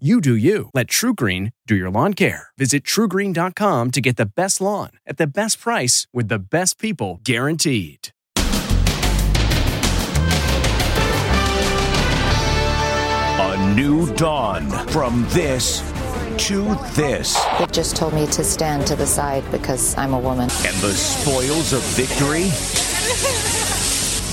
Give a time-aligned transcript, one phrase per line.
[0.00, 0.70] You do you.
[0.74, 2.48] Let TruGreen do your lawn care.
[2.58, 7.20] Visit trugreen.com to get the best lawn at the best price with the best people
[7.22, 8.08] guaranteed.
[13.38, 15.78] A new dawn from this
[16.48, 17.40] to this.
[17.60, 20.50] They've just told me to stand to the side because I'm a woman.
[20.66, 22.50] And the spoils of victory?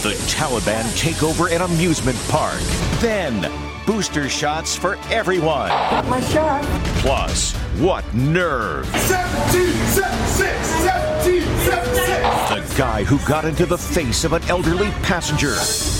[0.01, 2.59] The Taliban take over an amusement park.
[2.99, 3.43] Then,
[3.85, 5.69] booster shots for everyone.
[5.69, 6.63] Got my shot.
[6.99, 8.85] Plus, what nerve.
[8.85, 12.71] 17, 76, 17, 76.
[12.71, 15.55] The guy who got into the face of an elderly passenger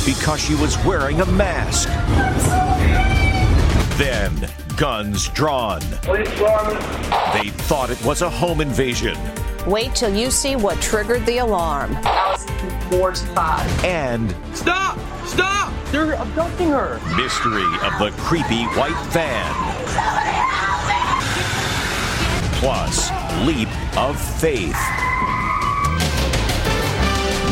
[0.05, 1.87] because she was wearing a mask.
[3.97, 5.81] Then, guns drawn.
[6.01, 6.79] Police department.
[7.33, 9.17] They thought it was a home invasion.
[9.67, 11.95] Wait till you see what triggered the alarm.
[12.03, 13.69] I was mortified.
[13.85, 14.97] And Stop!
[15.25, 15.70] Stop!
[15.91, 16.99] They're abducting her.
[17.17, 19.53] mystery of the creepy white van.
[22.59, 23.11] Plus,
[23.45, 24.77] leap of faith.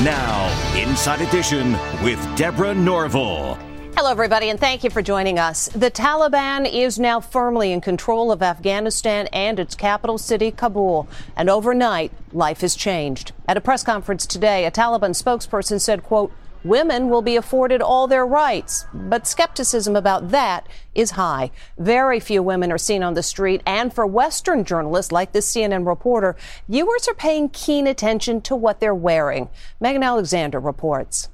[0.06, 3.58] Now, Inside Edition with Deborah Norville.
[3.98, 5.68] Hello, everybody, and thank you for joining us.
[5.70, 11.10] The Taliban is now firmly in control of Afghanistan and its capital city, Kabul.
[11.36, 13.34] And overnight, life has changed.
[13.50, 16.32] At a press conference today, a Taliban spokesperson said, quote,
[16.64, 21.52] Women will be afforded all their rights, but skepticism about that is high.
[21.78, 25.88] Very few women are seen on the street, and for Western journalists like this CNN
[25.88, 26.36] reporter,
[26.68, 29.48] viewers are paying keen attention to what they're wearing.
[29.80, 31.30] Megan Alexander reports.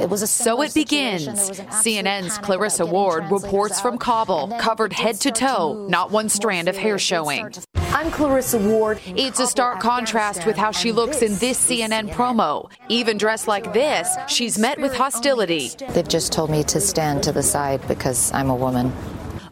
[0.00, 1.22] It was a So it begins.
[1.22, 1.34] situation.
[1.36, 5.74] There was an absolute CNN's Clarissa Ward reports from out, Kabul, covered head to toe,
[5.74, 7.52] move not one strand of hair showing.
[7.76, 8.98] I'm Clarissa Ward.
[9.06, 12.10] It's a stark contrast with how she Afghanistan, looks in this this CNN CNN.
[12.10, 12.70] promo.
[12.88, 15.70] Even dressed like this, she's met with hostility.
[15.90, 18.92] They've just told me to stand to the side because I'm a woman.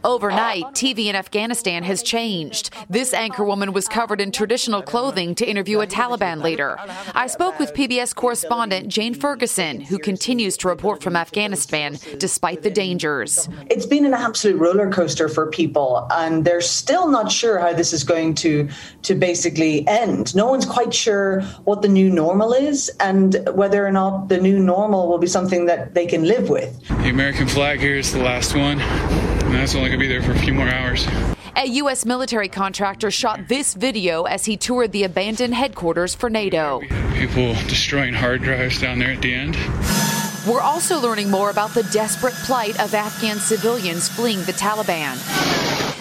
[0.04, 2.70] Overnight, TV in Afghanistan has changed.
[2.90, 6.76] This anchorwoman was covered in traditional clothing to interview a Taliban leader.
[7.14, 12.70] I spoke with PBS correspondent Jane Ferguson, who continues to report from Afghanistan despite the
[12.70, 13.48] dangers.
[13.70, 17.92] It's been an absolute roller coaster for people, and they're still not sure how this
[17.92, 18.68] is going to
[19.02, 20.34] to basically end.
[20.34, 24.58] No one's quite sure what the new normal is, and whether or not the new
[24.58, 26.80] normal will be something that they can live with.
[26.88, 28.78] The American flag here is the last one,
[29.52, 31.06] and that's only going to be there for a few more hours.
[31.56, 32.06] A U.S.
[32.06, 36.80] military contractor shot this video as he toured the abandoned headquarters for NATO.
[37.14, 39.56] People destroying hard drives down there at the end.
[40.48, 45.16] We're also learning more about the desperate plight of Afghan civilians fleeing the Taliban.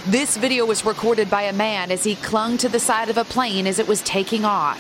[0.10, 3.26] This video was recorded by a man as he clung to the side of a
[3.26, 4.80] plane as it was taking off.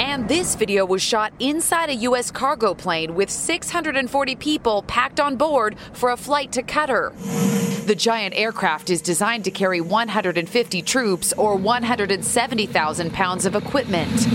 [0.00, 2.30] And this video was shot inside a U.S.
[2.30, 7.14] cargo plane with 640 people packed on board for a flight to Qatar.
[7.86, 14.26] The giant aircraft is designed to carry 150 troops or 170,000 pounds of equipment.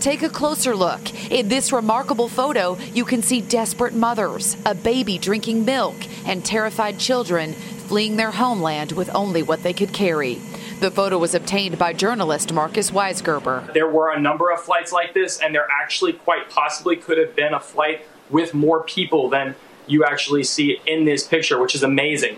[0.00, 1.30] Take a closer look.
[1.30, 5.94] In this remarkable photo, you can see desperate mothers, a baby drinking milk,
[6.24, 10.40] and terrified children fleeing their homeland with only what they could carry.
[10.80, 13.72] The photo was obtained by journalist Marcus Weisgerber.
[13.72, 17.34] There were a number of flights like this, and there actually quite possibly could have
[17.34, 19.56] been a flight with more people than
[19.88, 22.36] you actually see in this picture, which is amazing.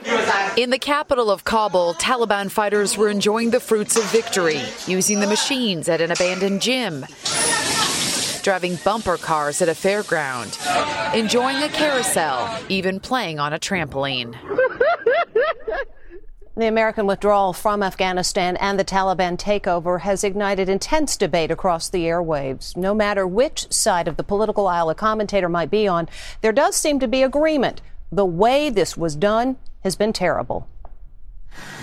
[0.57, 5.27] In the capital of Kabul, Taliban fighters were enjoying the fruits of victory, using the
[5.27, 7.05] machines at an abandoned gym,
[8.43, 10.57] driving bumper cars at a fairground,
[11.15, 14.35] enjoying a carousel, even playing on a trampoline.
[16.61, 22.05] The American withdrawal from Afghanistan and the Taliban takeover has ignited intense debate across the
[22.05, 22.77] airwaves.
[22.77, 26.07] No matter which side of the political aisle a commentator might be on,
[26.43, 27.81] there does seem to be agreement.
[28.13, 30.69] The way this was done has been terrible.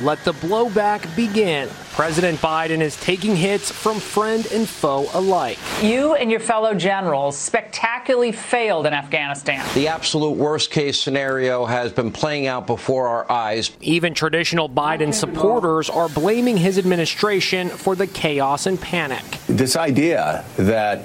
[0.02, 1.70] Let the blowback begin.
[1.94, 5.58] President Biden is taking hits from friend and foe alike.
[5.82, 9.66] You and your fellow generals spectacularly failed in Afghanistan.
[9.74, 13.72] The absolute worst case scenario has been playing out before our eyes.
[13.82, 19.24] Even traditional Biden supporters are blaming his administration for the chaos and panic.
[19.48, 21.02] This idea that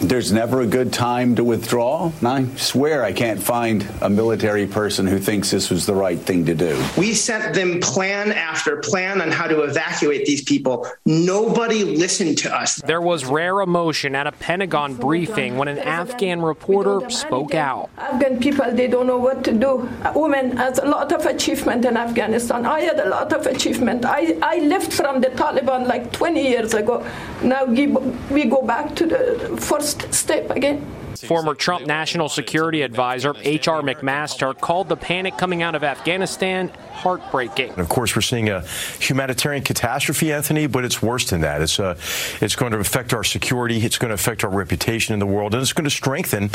[0.00, 2.12] There's never a good time to withdraw.
[2.24, 6.46] I swear I can't find a military person who thinks this was the right thing
[6.46, 6.82] to do.
[6.96, 10.86] We sent them plan after plan on how to evacuate these people.
[11.04, 12.76] Nobody listened to us.
[12.76, 17.90] There was rare emotion at a Pentagon briefing when an Afghan reporter spoke out.
[17.98, 19.88] Afghan people, they don't know what to do.
[20.04, 22.64] A woman has a lot of achievement in Afghanistan.
[22.64, 24.04] I had a lot of achievement.
[24.04, 27.06] I, I left from the Taliban like 20 years ago.
[27.42, 30.86] Now we go back to the first step again.
[31.16, 33.82] Former Trump National Security Advisor H.R.
[33.82, 37.78] McMaster called the panic coming out of Afghanistan heartbreaking.
[37.78, 38.60] Of course, we're seeing a
[39.00, 41.60] humanitarian catastrophe, Anthony, but it's worse than that.
[41.60, 41.98] It's, uh,
[42.40, 45.52] it's going to affect our security, it's going to affect our reputation in the world,
[45.52, 46.48] and it's going to strengthen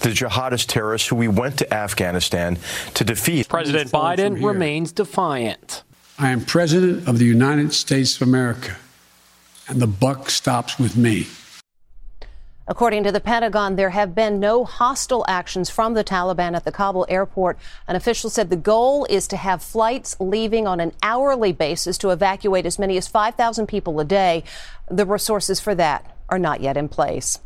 [0.00, 2.58] the jihadist terrorists who we went to Afghanistan
[2.94, 3.48] to defeat.
[3.48, 5.82] President Biden remains defiant.
[6.18, 8.76] I am President of the United States of America,
[9.68, 11.26] and the buck stops with me.
[12.68, 16.70] According to the Pentagon, there have been no hostile actions from the Taliban at the
[16.70, 17.58] Kabul airport.
[17.88, 22.10] An official said the goal is to have flights leaving on an hourly basis to
[22.10, 24.44] evacuate as many as 5,000 people a day.
[24.88, 27.40] The resources for that are not yet in place.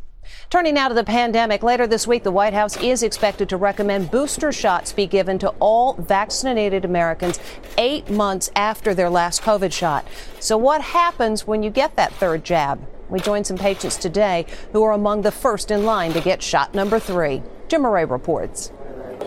[0.51, 4.11] Turning now to the pandemic, later this week, the White House is expected to recommend
[4.11, 7.39] booster shots be given to all vaccinated Americans
[7.79, 10.05] eight months after their last COVID shot.
[10.41, 12.81] So, what happens when you get that third jab?
[13.09, 16.75] We joined some patients today who are among the first in line to get shot
[16.75, 17.43] number three.
[17.69, 18.73] Jim Moret reports.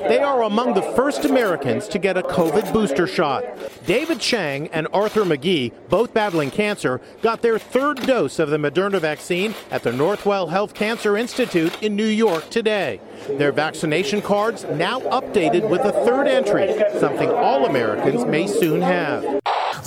[0.07, 3.43] They are among the first Americans to get a COVID booster shot.
[3.85, 9.01] David Chang and Arthur McGee, both battling cancer, got their third dose of the Moderna
[9.01, 13.01] vaccine at the Northwell Health Cancer Institute in New York today.
[13.27, 19.38] Their vaccination cards now updated with a third entry, something all Americans may soon have.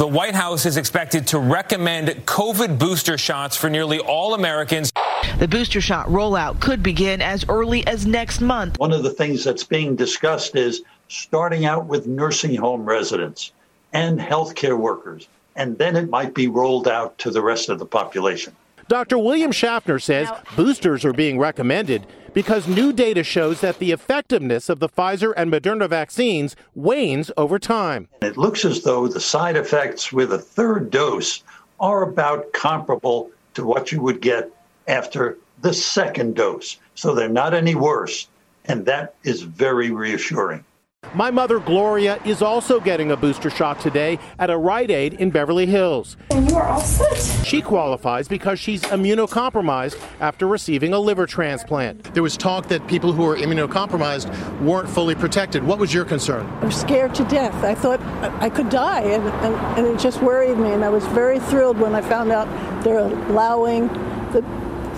[0.03, 4.91] The White House is expected to recommend COVID booster shots for nearly all Americans.
[5.39, 8.81] The booster shot rollout could begin as early as next month.
[8.81, 13.53] One of the things that's being discussed is starting out with nursing home residents
[13.93, 17.87] and healthcare workers, and then it might be rolled out to the rest of the
[17.87, 18.57] population.
[18.93, 19.17] Dr.
[19.17, 24.81] William Schaffner says boosters are being recommended because new data shows that the effectiveness of
[24.81, 28.09] the Pfizer and Moderna vaccines wanes over time.
[28.21, 31.43] It looks as though the side effects with a third dose
[31.81, 34.51] are about comparable to what you would get
[34.87, 36.77] after the second dose.
[36.95, 38.29] So they're not any worse.
[38.67, 40.67] And that is very reassuring.
[41.15, 45.29] My mother, Gloria, is also getting a booster shot today at a Rite Aid in
[45.31, 46.17] Beverly Hills.
[46.31, 47.47] And you are all set.
[47.47, 52.15] She qualifies because she's immunocompromised after receiving a liver transplant.
[52.15, 55.63] There was talk that people who are immunocompromised weren't fully protected.
[55.63, 56.47] What was your concern?
[56.63, 57.63] I'm scared to death.
[57.63, 58.01] I thought
[58.41, 60.73] I could die, and, and, and it just worried me.
[60.73, 62.49] And I was very thrilled when I found out
[62.85, 63.89] they're allowing
[64.33, 64.41] the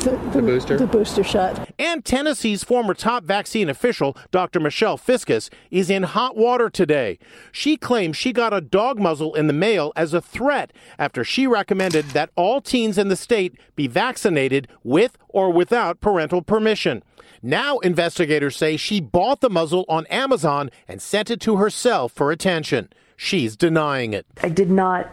[0.05, 0.79] the, the, the, booster?
[0.79, 1.71] The booster shot.
[1.79, 4.61] And Tennessee's former top vaccine official, Dr.
[4.61, 7.19] Michelle Fiscus, is in hot water today.
[7.53, 11.47] She claims she got a dog muzzle in the mail as a threat after she
[11.47, 17.03] recommended that all teens in the state be vaccinated with or without parental permission.
[17.43, 22.31] Now, investigators say she bought the muzzle on Amazon and sent it to herself for
[22.31, 22.89] attention.
[23.17, 24.27] She's denying it.
[24.43, 25.11] I did not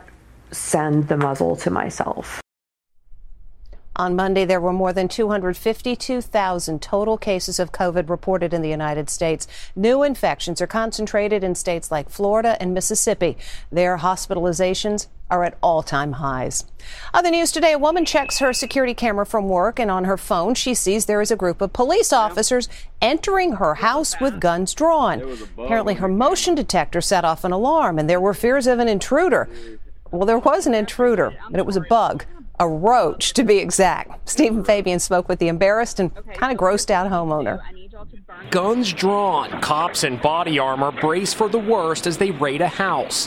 [0.52, 2.42] send the muzzle to myself.
[3.98, 9.10] On Monday, there were more than 252,000 total cases of COVID reported in the United
[9.10, 9.48] States.
[9.76, 13.38] New infections are concentrated in states like Florida and Mississippi.
[13.70, 16.66] Their hospitalizations are at all time highs.
[17.14, 20.56] Other news today a woman checks her security camera from work, and on her phone,
[20.56, 22.70] she sees there is a group of police officers
[23.02, 25.22] entering her house with guns drawn.
[25.58, 29.50] Apparently, her motion detector set off an alarm, and there were fears of an intruder.
[30.12, 32.26] Well, there was an intruder, but it was a bug
[32.62, 34.30] a roach to be exact.
[34.30, 37.60] Stephen Fabian spoke with the embarrassed and kind of grossed out homeowner.
[38.52, 43.26] Guns drawn, cops in body armor brace for the worst as they raid a house.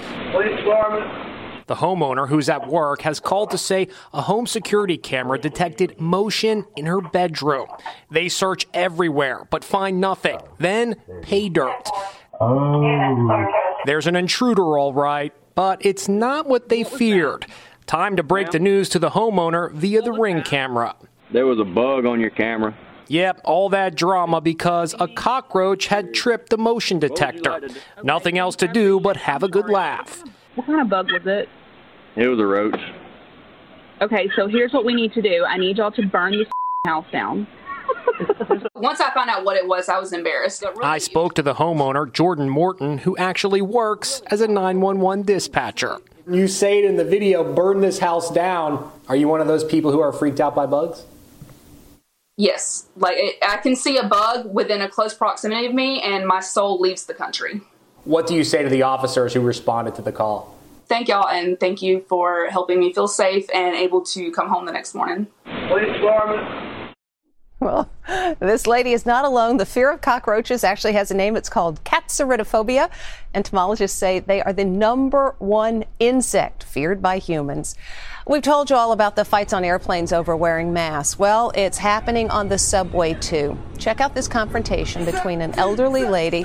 [1.66, 6.64] The homeowner, who's at work, has called to say a home security camera detected motion
[6.76, 7.66] in her bedroom.
[8.10, 10.38] They search everywhere but find nothing.
[10.58, 11.90] Then pay dirt.
[12.40, 13.46] Oh.
[13.84, 17.46] There's an intruder, all right, but it's not what they feared.
[17.86, 20.96] Time to break the news to the homeowner via the ring camera.
[21.32, 22.76] There was a bug on your camera.
[23.08, 27.60] Yep, all that drama because a cockroach had tripped the motion detector.
[28.02, 30.22] Nothing else to do but have a good laugh.
[30.54, 31.48] What kind of bug was it?
[32.16, 32.80] It was a roach.
[34.00, 35.44] Okay, so here's what we need to do.
[35.44, 36.48] I need y'all to burn this
[36.86, 37.46] house down.
[38.74, 40.64] Once I found out what it was, I was embarrassed.
[40.82, 45.98] I spoke to the homeowner, Jordan Morton, who actually works as a 911 dispatcher.
[46.26, 48.90] You say it in the video, burn this house down.
[49.08, 51.04] Are you one of those people who are freaked out by bugs?
[52.36, 56.26] Yes, like it, I can see a bug within a close proximity of me, and
[56.26, 57.60] my soul leaves the country.
[58.04, 60.56] What do you say to the officers who responded to the call?
[60.86, 64.66] Thank y'all, and thank you for helping me feel safe and able to come home
[64.66, 65.28] the next morning.
[65.68, 66.73] Police department.
[67.60, 67.88] Well,
[68.40, 69.56] this lady is not alone.
[69.56, 71.34] The fear of cockroaches actually has a name.
[71.34, 72.90] It's called katsaridaphobia.
[73.34, 77.74] Entomologists say they are the number one insect feared by humans.
[78.26, 81.18] We've told you all about the fights on airplanes over wearing masks.
[81.18, 83.58] Well, it's happening on the subway too.
[83.78, 86.44] Check out this confrontation between an elderly lady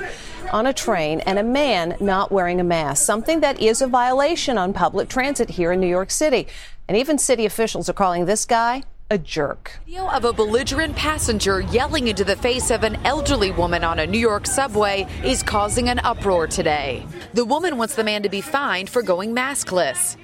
[0.52, 4.56] on a train and a man not wearing a mask, something that is a violation
[4.56, 6.46] on public transit here in New York City.
[6.88, 9.80] And even city officials are calling this guy a jerk.
[9.86, 14.06] Video of a belligerent passenger yelling into the face of an elderly woman on a
[14.06, 17.04] New York subway is causing an uproar today.
[17.34, 20.16] The woman wants the man to be fined for going maskless.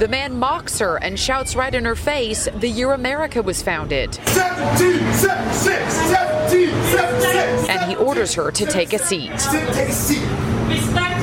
[0.00, 4.16] The man mocks her and shouts right in her face the year America was founded.
[4.16, 5.68] 1776,
[6.10, 7.68] 1776.
[7.68, 9.30] And he orders her to take a seat.
[9.38, 10.47] Take a seat.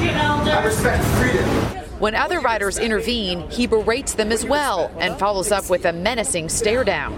[0.06, 0.52] Respect your elder.
[0.52, 2.00] I respect freedom.
[2.00, 6.50] When other riders intervene, he berates them as well and follows up with a menacing
[6.50, 7.14] stare down.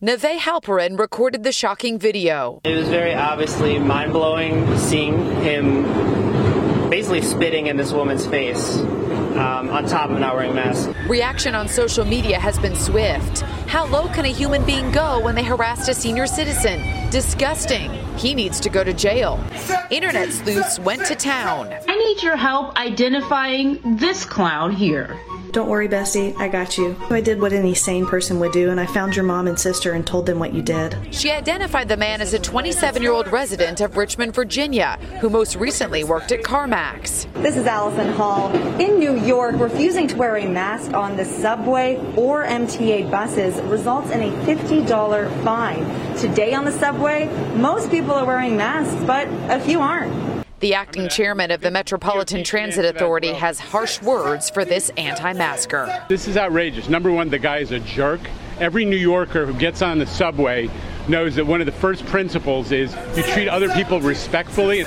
[0.00, 2.60] Neve Halperin recorded the shocking video.
[2.64, 9.70] It was very obviously mind blowing seeing him basically spitting in this woman's face um,
[9.70, 10.90] on top of not wearing a mask.
[11.08, 13.40] Reaction on social media has been swift.
[13.66, 17.08] How low can a human being go when they harassed a senior citizen?
[17.10, 17.90] Disgusting.
[18.16, 19.42] He needs to go to jail.
[19.90, 21.74] Internet sleuths went to town.
[21.88, 25.18] I need your help identifying this clown here.
[25.54, 26.96] Don't worry, Bessie, I got you.
[27.10, 29.92] I did what any sane person would do, and I found your mom and sister
[29.92, 30.96] and told them what you did.
[31.14, 35.54] She identified the man as a 27 year old resident of Richmond, Virginia, who most
[35.54, 37.32] recently worked at CarMax.
[37.34, 38.50] This is Allison Hall.
[38.80, 44.10] In New York, refusing to wear a mask on the subway or MTA buses results
[44.10, 46.16] in a $50 fine.
[46.16, 50.33] Today on the subway, most people are wearing masks, but a few aren't.
[50.60, 56.04] The acting chairman of the Metropolitan Transit Authority has harsh words for this anti masker.
[56.08, 56.88] This is outrageous.
[56.88, 58.20] Number one, the guy is a jerk.
[58.60, 60.70] Every New Yorker who gets on the subway
[61.08, 64.84] knows that one of the first principles is you treat other people respectfully.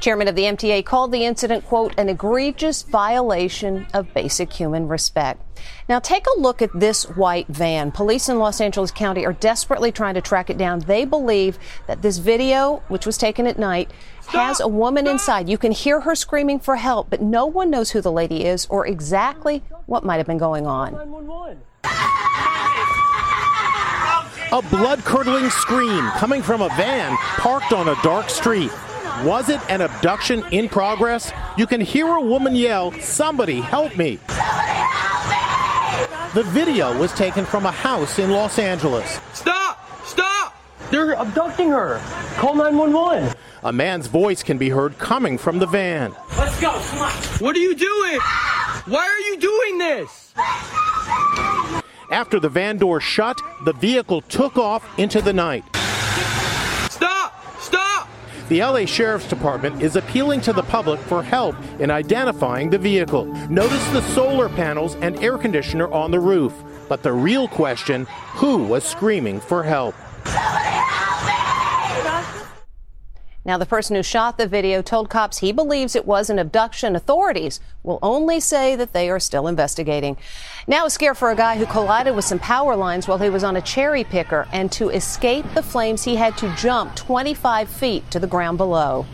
[0.00, 5.42] Chairman of the MTA called the incident, quote, an egregious violation of basic human respect.
[5.88, 7.90] Now, take a look at this white van.
[7.90, 10.80] Police in Los Angeles County are desperately trying to track it down.
[10.80, 13.90] They believe that this video, which was taken at night,
[14.28, 15.48] has a woman inside.
[15.48, 18.66] You can hear her screaming for help, but no one knows who the lady is
[18.66, 20.94] or exactly what might have been going on.
[24.50, 28.70] A blood curdling scream coming from a van parked on a dark street.
[29.24, 31.32] Was it an abduction in progress?
[31.56, 34.20] You can hear a woman yell, Somebody help me!
[36.34, 39.18] The video was taken from a house in Los Angeles.
[39.32, 39.84] Stop!
[40.06, 40.54] Stop!
[40.92, 42.00] They're abducting her.
[42.36, 43.34] Call 911.
[43.64, 46.14] A man's voice can be heard coming from the van.
[46.36, 46.70] Let's go.
[46.70, 47.10] Come on.
[47.40, 48.20] What are you doing?
[48.86, 50.32] Why are you doing this?
[52.12, 55.64] After the van door shut, the vehicle took off into the night.
[58.48, 63.26] The LA Sheriff's Department is appealing to the public for help in identifying the vehicle.
[63.50, 66.54] Notice the solar panels and air conditioner on the roof.
[66.88, 69.94] But the real question who was screaming for help?
[73.44, 76.94] Now, the person who shot the video told cops he believes it was an abduction.
[76.94, 80.16] Authorities will only say that they are still investigating.
[80.66, 83.44] Now, a scare for a guy who collided with some power lines while he was
[83.44, 88.10] on a cherry picker, and to escape the flames, he had to jump 25 feet
[88.10, 89.06] to the ground below.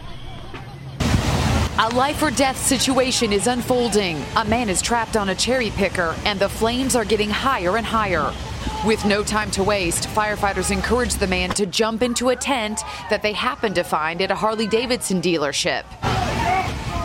[1.76, 4.22] A life or death situation is unfolding.
[4.36, 7.84] A man is trapped on a cherry picker, and the flames are getting higher and
[7.84, 8.32] higher.
[8.86, 13.22] With no time to waste, firefighters encourage the man to jump into a tent that
[13.22, 15.84] they happen to find at a Harley Davidson dealership.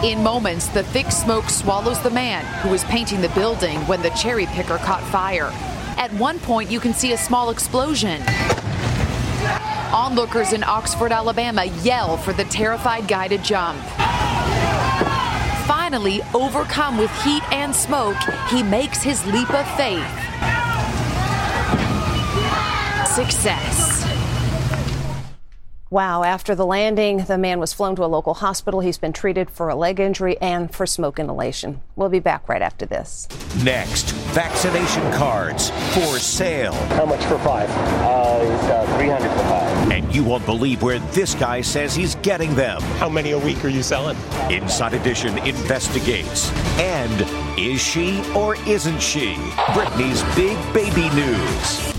[0.04, 4.10] In moments, the thick smoke swallows the man who was painting the building when the
[4.10, 5.52] cherry picker caught fire.
[5.98, 8.22] At one point, you can see a small explosion.
[9.94, 13.82] Onlookers in Oxford, Alabama yell for the terrified guy to jump.
[15.66, 18.18] Finally, overcome with heat and smoke,
[18.50, 20.06] he makes his leap of faith.
[23.16, 24.06] Success.
[25.90, 28.82] Wow, after the landing, the man was flown to a local hospital.
[28.82, 31.82] He's been treated for a leg injury and for smoke inhalation.
[31.96, 33.28] We'll be back right after this.
[33.64, 36.74] Next, vaccination cards for sale.
[36.90, 37.68] How much for five?
[37.72, 39.92] Uh, it's uh, 300 for five.
[39.92, 42.80] And you won't believe where this guy says he's getting them.
[43.00, 44.18] How many a week are you selling?
[44.52, 46.52] Inside Edition investigates.
[46.80, 47.26] And
[47.60, 49.34] is she or isn't she?
[49.74, 51.99] Britney's big baby news.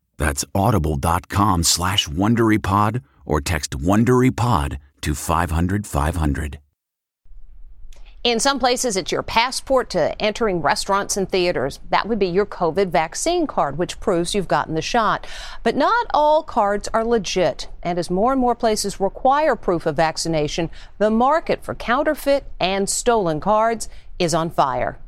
[0.21, 6.59] That's audible.com slash WonderyPod or text WonderyPod to 500, 500.
[8.23, 11.79] In some places, it's your passport to entering restaurants and theaters.
[11.89, 15.25] That would be your COVID vaccine card, which proves you've gotten the shot.
[15.63, 17.67] But not all cards are legit.
[17.81, 22.87] And as more and more places require proof of vaccination, the market for counterfeit and
[22.87, 24.99] stolen cards is on fire.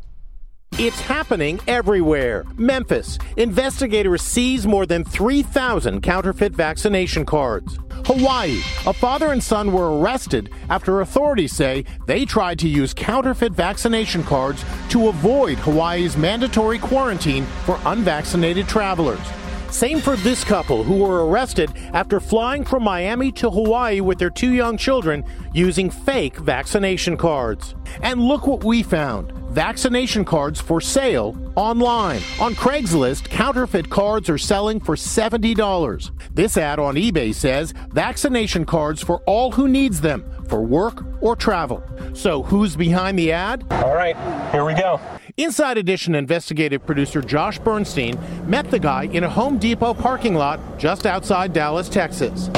[0.80, 2.46] It's happening everywhere.
[2.58, 3.20] Memphis.
[3.38, 7.78] Investigators seize more than 3,000 counterfeit vaccination cards.
[8.06, 8.58] Hawaii.
[8.88, 14.24] A father and son were arrested after authorities say they tried to use counterfeit vaccination
[14.24, 19.22] cards to avoid Hawaii's mandatory quarantine for unvaccinated travelers.
[19.70, 24.32] Same for this couple who were arrested after flying from Miami to Hawaii with their
[24.32, 27.76] two young children using fake vaccination cards.
[28.02, 32.22] And look what we found vaccination cards for sale online.
[32.40, 36.12] On Craigslist, counterfeit cards are selling for $70.
[36.34, 41.36] This ad on eBay says vaccination cards for all who needs them for work or
[41.36, 41.84] travel.
[42.14, 43.64] So who's behind the ad?
[43.72, 44.16] All right,
[44.52, 45.00] here we go.
[45.38, 50.60] Inside Edition investigative producer Josh Bernstein met the guy in a Home Depot parking lot
[50.78, 52.50] just outside Dallas, Texas.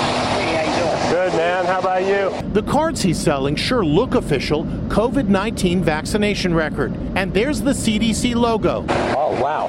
[1.16, 1.64] Good, man.
[1.64, 2.52] How about you?
[2.52, 6.94] The cards he's selling sure look official COVID 19 vaccination record.
[7.16, 8.86] And there's the CDC logo.
[9.16, 9.68] Oh, wow.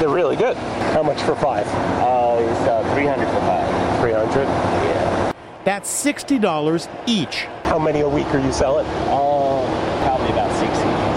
[0.00, 0.56] They're really good.
[0.56, 1.68] How much for five?
[2.02, 4.00] Uh, it's uh, 300 for five.
[4.00, 4.42] 300?
[4.42, 5.32] Yeah.
[5.62, 7.46] That's $60 each.
[7.62, 8.84] How many a week are you selling?
[8.84, 10.50] Uh, probably about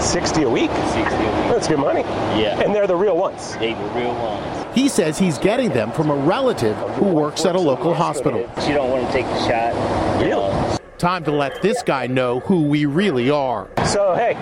[0.00, 0.70] 60 a week?
[0.70, 1.50] 60 a week.
[1.50, 2.02] That's good money.
[2.40, 2.60] Yeah.
[2.60, 3.56] And they're the real ones?
[3.56, 4.61] They the real ones.
[4.74, 8.40] He says he's getting them from a relative who works at a local hospital.
[8.66, 10.20] You don't want to take the shot.
[10.22, 10.78] You know.
[10.98, 13.68] Time to let this guy know who we really are.
[13.86, 14.34] So, hey,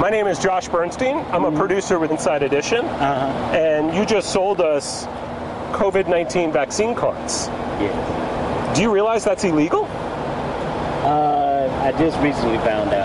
[0.00, 1.16] my name is Josh Bernstein.
[1.30, 2.84] I'm a producer with Inside Edition.
[2.84, 3.56] Uh-huh.
[3.56, 5.04] And you just sold us
[5.74, 7.48] COVID 19 vaccine cards.
[7.48, 8.72] Yeah.
[8.74, 9.84] Do you realize that's illegal?
[11.04, 12.99] Uh, I just recently found out.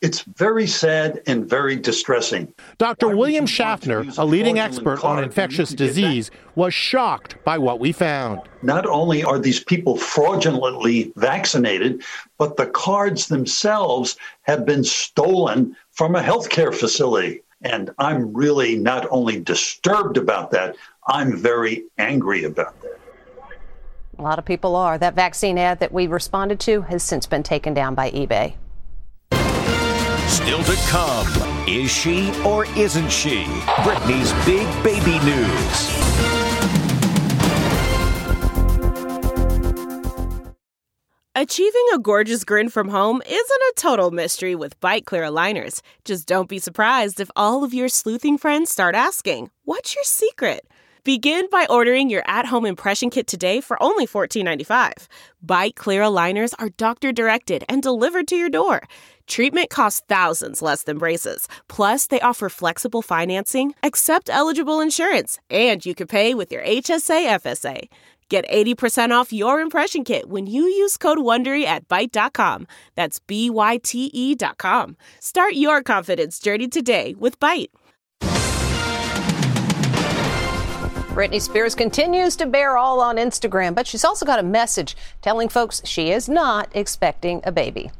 [0.00, 2.54] It's very sad and very distressing.
[2.78, 3.16] Dr.
[3.16, 8.42] William Schaffner, a leading expert on infectious disease, was shocked by what we found.
[8.62, 12.04] Not only are these people fraudulently vaccinated,
[12.38, 17.42] but the cards themselves have been stolen from a healthcare facility.
[17.62, 20.76] And I'm really not only disturbed about that,
[21.08, 23.00] I'm very angry about that.
[24.16, 24.96] A lot of people are.
[24.96, 28.54] That vaccine ad that we responded to has since been taken down by eBay.
[30.38, 31.26] Still to come,
[31.66, 33.42] is she or isn't she?
[33.82, 35.98] Britney's big baby news.
[41.34, 45.80] Achieving a gorgeous grin from home isn't a total mystery with Byte Clear aligners.
[46.04, 50.62] Just don't be surprised if all of your sleuthing friends start asking, What's your secret?
[51.04, 55.06] Begin by ordering your at home impression kit today for only $14.95.
[55.44, 58.82] Byte Clear aligners are doctor directed and delivered to your door.
[59.28, 61.46] Treatment costs thousands less than braces.
[61.68, 67.38] Plus, they offer flexible financing, accept eligible insurance, and you can pay with your HSA
[67.40, 67.88] FSA.
[68.30, 72.66] Get 80% off your impression kit when you use code WONDERY at Byte.com.
[72.94, 74.96] That's B-Y-T-E dot com.
[75.20, 77.68] Start your confidence journey today with Byte.
[81.14, 85.48] Britney Spears continues to bear all on Instagram, but she's also got a message telling
[85.48, 87.90] folks she is not expecting a baby.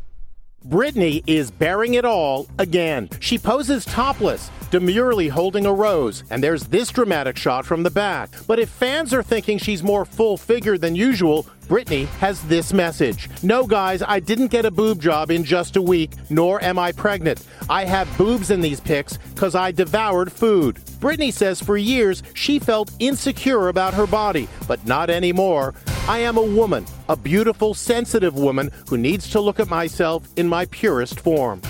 [0.66, 3.08] Britney is bearing it all again.
[3.20, 8.30] She poses topless, demurely holding a rose, and there's this dramatic shot from the back.
[8.48, 13.30] But if fans are thinking she's more full figured than usual, Britney has this message.
[13.42, 16.90] No, guys, I didn't get a boob job in just a week, nor am I
[16.90, 17.46] pregnant.
[17.70, 20.76] I have boobs in these pics because I devoured food.
[20.98, 25.74] Britney says for years she felt insecure about her body, but not anymore.
[26.08, 30.48] I am a woman, a beautiful, sensitive woman who needs to look at myself in
[30.48, 31.60] my purest form.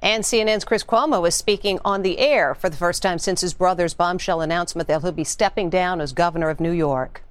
[0.00, 3.54] And CNN's Chris Cuomo is speaking on the air for the first time since his
[3.54, 7.22] brother's bombshell announcement that he'll be stepping down as governor of New York.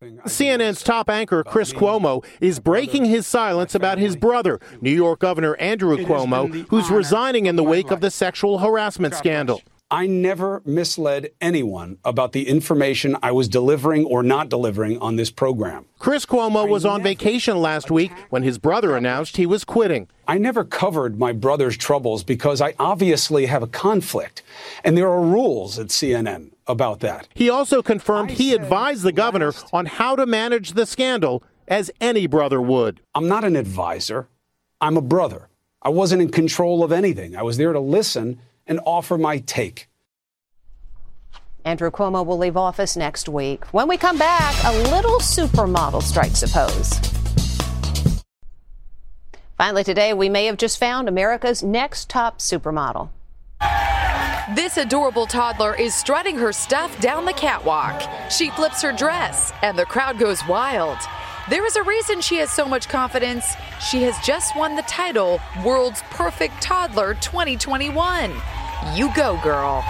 [0.00, 5.56] CNN's top anchor, Chris Cuomo, is breaking his silence about his brother, New York Governor
[5.56, 9.62] Andrew Cuomo, who's resigning in the wake of the sexual harassment scandal.
[9.92, 15.32] I never misled anyone about the information I was delivering or not delivering on this
[15.32, 15.86] program.
[15.98, 20.06] Chris Cuomo was on vacation last week when his brother announced he was quitting.
[20.28, 24.44] I never covered my brother's troubles because I obviously have a conflict,
[24.84, 27.26] and there are rules at CNN about that.
[27.34, 32.28] He also confirmed he advised the governor on how to manage the scandal as any
[32.28, 33.00] brother would.
[33.12, 34.28] I'm not an advisor,
[34.80, 35.48] I'm a brother.
[35.82, 37.34] I wasn't in control of anything.
[37.34, 38.38] I was there to listen
[38.70, 39.88] and offer my take.
[41.64, 43.66] Andrew Cuomo will leave office next week.
[43.66, 46.98] When we come back, a little supermodel strikes a pose.
[49.58, 53.10] Finally, today, we may have just found America's next top supermodel.
[54.54, 58.02] This adorable toddler is strutting her stuff down the catwalk.
[58.30, 60.96] She flips her dress, and the crowd goes wild.
[61.50, 63.54] There is a reason she has so much confidence.
[63.80, 68.32] She has just won the title World's Perfect Toddler 2021.
[68.94, 69.84] You go, girl.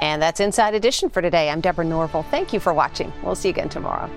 [0.00, 1.50] And that's Inside Edition for today.
[1.50, 2.22] I'm Deborah Norville.
[2.24, 3.12] Thank you for watching.
[3.22, 4.08] We'll see you again tomorrow.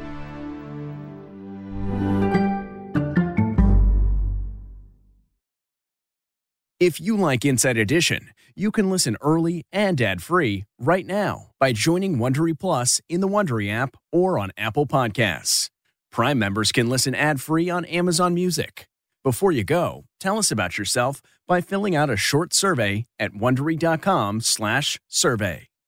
[6.79, 12.17] If you like Inside Edition, you can listen early and ad-free right now by joining
[12.17, 15.69] Wondery Plus in the Wondery app or on Apple Podcasts.
[16.11, 18.87] Prime members can listen ad-free on Amazon Music.
[19.23, 21.21] Before you go, tell us about yourself
[21.51, 25.70] by filling out a short survey at wondery.com/survey.